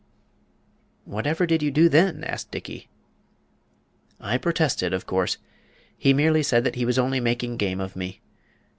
[1.05, 2.89] "Whatever did you do then?" asked Dickey.
[4.19, 5.37] "I protested, of course.
[5.95, 8.19] He merely said that he was only making game of me.